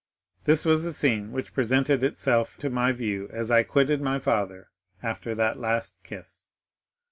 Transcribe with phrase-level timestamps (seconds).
[0.45, 4.71] This was the scene which presented itself to my view as I quitted my father
[5.03, 6.49] after that last kiss.